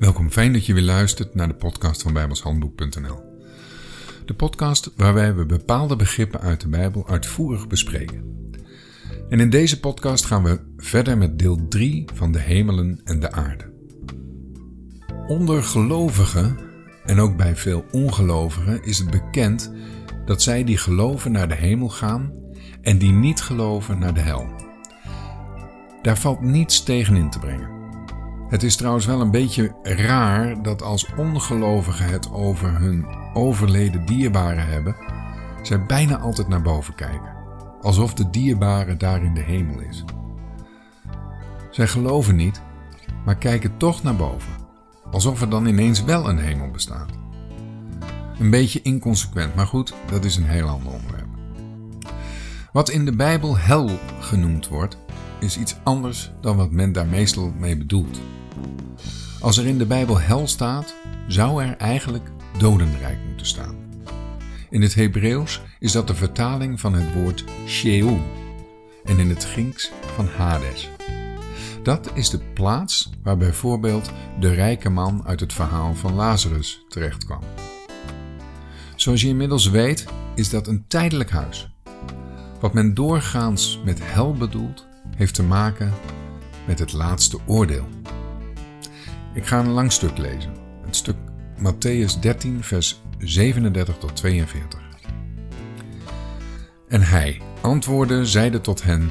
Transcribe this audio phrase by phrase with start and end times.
[0.00, 3.18] Welkom, fijn dat je weer luistert naar de podcast van bijbelshandboek.nl.
[4.24, 8.52] De podcast waarbij we bepaalde begrippen uit de Bijbel uitvoerig bespreken.
[9.28, 13.32] En in deze podcast gaan we verder met deel 3 van de hemelen en de
[13.32, 13.72] aarde.
[15.26, 16.58] Onder gelovigen
[17.04, 19.72] en ook bij veel ongelovigen is het bekend
[20.24, 22.32] dat zij die geloven naar de hemel gaan
[22.82, 24.46] en die niet geloven naar de hel.
[26.02, 27.79] Daar valt niets tegen in te brengen.
[28.50, 34.66] Het is trouwens wel een beetje raar dat als ongelovigen het over hun overleden dierbaren
[34.66, 34.96] hebben,
[35.62, 37.36] zij bijna altijd naar boven kijken,
[37.80, 40.04] alsof de dierbare daar in de hemel is.
[41.70, 42.62] Zij geloven niet,
[43.24, 44.52] maar kijken toch naar boven,
[45.10, 47.10] alsof er dan ineens wel een hemel bestaat.
[48.38, 51.28] Een beetje inconsequent, maar goed, dat is een heel ander onderwerp.
[52.72, 53.88] Wat in de Bijbel hel
[54.20, 54.98] genoemd wordt,
[55.40, 58.20] is iets anders dan wat men daar meestal mee bedoelt.
[59.40, 60.94] Als er in de Bijbel hel staat,
[61.26, 63.76] zou er eigenlijk dodenrijk moeten staan.
[64.70, 68.20] In het Hebreeuws is dat de vertaling van het woord Sheol
[69.04, 70.88] en in het Grieks van Hades.
[71.82, 74.10] Dat is de plaats waar bijvoorbeeld
[74.40, 77.40] de rijke man uit het verhaal van Lazarus terechtkwam.
[78.96, 81.70] Zoals je inmiddels weet, is dat een tijdelijk huis.
[82.60, 85.92] Wat men doorgaans met hel bedoelt, heeft te maken
[86.66, 87.88] met het laatste oordeel.
[89.32, 90.52] Ik ga een lang stuk lezen.
[90.84, 91.16] Het stuk
[91.56, 94.80] Matthäus 13, vers 37 tot 42.
[96.88, 99.10] En hij antwoordde, zeide tot hen: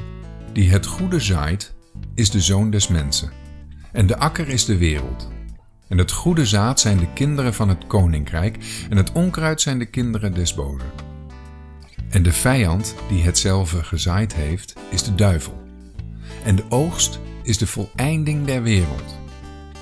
[0.52, 1.74] Die het goede zaait,
[2.14, 3.30] is de zoon des mensen.
[3.92, 5.28] En de akker is de wereld.
[5.88, 9.86] En het goede zaad zijn de kinderen van het koninkrijk, en het onkruid zijn de
[9.86, 10.90] kinderen des bozen.
[12.08, 15.62] En de vijand die hetzelfde gezaaid heeft, is de duivel.
[16.44, 19.19] En de oogst is de voleinding der wereld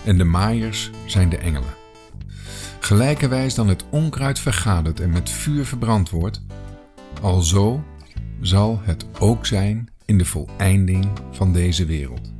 [0.04, 1.74] en de maaiers zijn de engelen.
[2.80, 6.42] Gelijkerwijs dan het onkruid vergadert en met vuur verbrand wordt,
[7.22, 7.84] alzo
[8.40, 12.32] zal het ook zijn in de voleinding van deze wereld.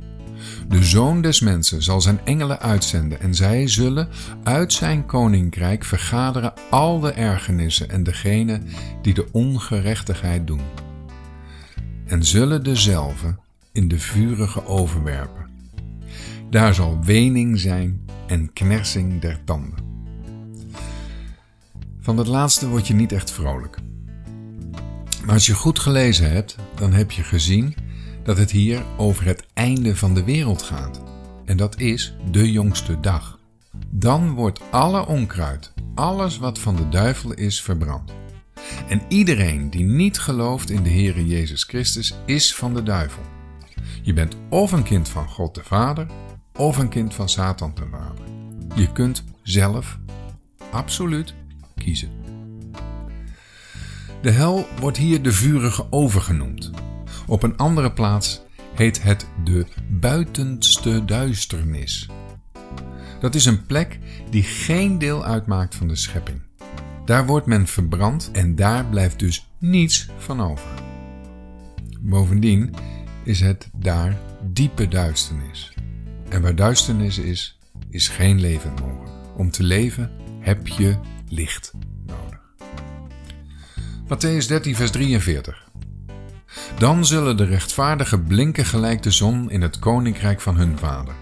[0.67, 4.09] De Zoon des Mensen zal zijn engelen uitzenden en zij zullen
[4.43, 8.63] uit zijn koninkrijk vergaderen al de ergernissen en degenen
[9.01, 10.61] die de ongerechtigheid doen.
[12.05, 13.35] En zullen dezelfde
[13.71, 15.49] in de vurige overwerpen.
[16.49, 19.79] Daar zal wening zijn en knersing der tanden.
[21.99, 23.77] Van dat laatste word je niet echt vrolijk.
[25.25, 27.75] Maar als je goed gelezen hebt, dan heb je gezien
[28.23, 31.01] dat het hier over het einde van de wereld gaat.
[31.45, 33.39] En dat is de jongste dag.
[33.89, 38.11] Dan wordt alle onkruid, alles wat van de duivel is, verbrand.
[38.87, 43.23] En iedereen die niet gelooft in de Heere Jezus Christus is van de duivel.
[44.01, 46.07] Je bent of een kind van God de Vader
[46.59, 48.25] of een kind van Satan te vader.
[48.75, 49.99] Je kunt zelf
[50.71, 51.33] absoluut
[51.75, 52.09] kiezen.
[54.21, 56.71] De hel wordt hier de vurige oven genoemd.
[57.27, 58.41] Op een andere plaats
[58.73, 62.09] heet het de buitenste duisternis.
[63.19, 63.99] Dat is een plek
[64.29, 66.41] die geen deel uitmaakt van de schepping.
[67.05, 70.69] Daar wordt men verbrand en daar blijft dus niets van over.
[71.99, 72.73] Bovendien
[73.23, 75.73] is het daar diepe duisternis.
[76.29, 77.59] En waar duisternis is,
[77.89, 79.11] is geen leven mogelijk.
[79.37, 80.97] Om te leven heb je
[81.27, 81.73] licht
[82.05, 82.39] nodig.
[84.03, 85.67] Matthäus 13, vers 43.
[86.77, 91.13] Dan zullen de rechtvaardigen blinken gelijk de zon in het koninkrijk van hun vader.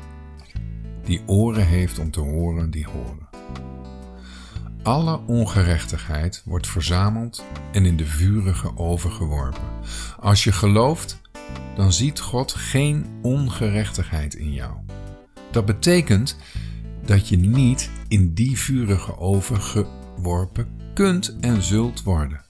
[1.04, 3.28] Die oren heeft om te horen, die horen.
[4.84, 9.64] Alle ongerechtigheid wordt verzameld en in de vurige oven geworpen.
[10.20, 11.22] Als je gelooft,
[11.76, 14.72] dan ziet God geen ongerechtigheid in jou.
[15.52, 16.38] Dat betekent
[17.06, 22.42] dat je niet in die vurige oven geworpen kunt en zult worden,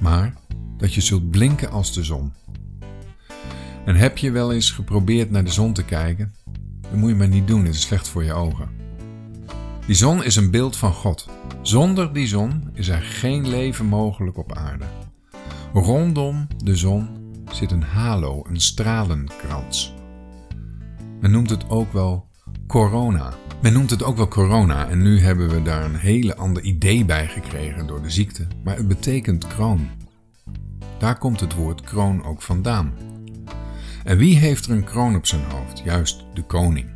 [0.00, 0.34] maar
[0.76, 2.32] dat je zult blinken als de zon.
[3.84, 6.34] En heb je wel eens geprobeerd naar de zon te kijken?
[6.80, 8.68] Dat moet je maar niet doen, het is slecht voor je ogen.
[9.86, 11.28] Die zon is een beeld van God.
[11.62, 14.84] Zonder die zon is er geen leven mogelijk op aarde.
[15.72, 17.08] Rondom de zon
[17.52, 19.94] zit een halo, een stralenkrans.
[21.22, 22.28] Men noemt het ook wel
[22.66, 23.32] corona.
[23.60, 27.04] Men noemt het ook wel corona en nu hebben we daar een hele ander idee
[27.04, 28.46] bij gekregen door de ziekte.
[28.64, 29.88] Maar het betekent kroon.
[30.98, 32.92] Daar komt het woord kroon ook vandaan.
[34.04, 35.82] En wie heeft er een kroon op zijn hoofd?
[35.84, 36.90] Juist de koning.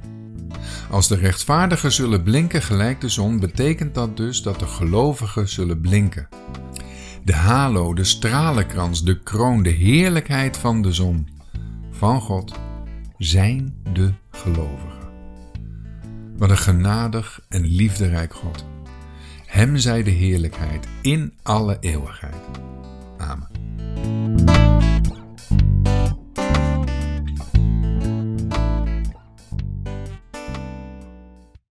[0.91, 5.81] Als de rechtvaardigen zullen blinken gelijk de zon, betekent dat dus dat de gelovigen zullen
[5.81, 6.29] blinken.
[7.25, 11.29] De halo, de stralenkrans, de kroon, de heerlijkheid van de zon,
[11.91, 12.59] van God,
[13.19, 15.09] zijn de gelovigen.
[16.37, 18.65] Wat een genadig en liefderijk God.
[19.47, 22.35] Hem zij de heerlijkheid in alle eeuwigheid.
[23.19, 23.56] Amen.